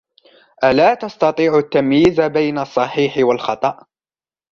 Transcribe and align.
ألا 0.63 0.93
تستطيع 0.93 1.57
التمييز 1.57 2.21
بين 2.21 2.57
الصحيح 2.59 3.13
والخطأ؟ 3.17 3.79